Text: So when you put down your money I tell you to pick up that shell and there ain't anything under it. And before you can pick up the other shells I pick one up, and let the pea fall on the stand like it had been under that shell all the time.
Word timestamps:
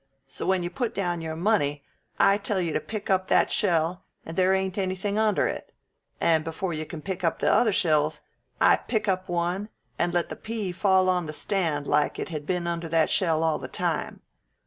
So 0.25 0.47
when 0.47 0.63
you 0.63 0.71
put 0.71 0.95
down 0.95 1.21
your 1.21 1.35
money 1.35 1.83
I 2.17 2.39
tell 2.39 2.59
you 2.59 2.73
to 2.73 2.79
pick 2.79 3.11
up 3.11 3.27
that 3.27 3.51
shell 3.51 4.03
and 4.25 4.35
there 4.35 4.51
ain't 4.55 4.79
anything 4.79 5.19
under 5.19 5.45
it. 5.45 5.71
And 6.19 6.43
before 6.43 6.73
you 6.73 6.87
can 6.87 7.03
pick 7.03 7.23
up 7.23 7.37
the 7.37 7.53
other 7.53 7.71
shells 7.71 8.21
I 8.59 8.77
pick 8.77 9.05
one 9.29 9.65
up, 9.65 9.69
and 9.99 10.11
let 10.11 10.29
the 10.29 10.35
pea 10.35 10.71
fall 10.71 11.07
on 11.07 11.27
the 11.27 11.33
stand 11.33 11.85
like 11.85 12.17
it 12.17 12.29
had 12.29 12.47
been 12.47 12.65
under 12.65 12.89
that 12.89 13.11
shell 13.11 13.43
all 13.43 13.59
the 13.59 13.67
time. 13.67 14.21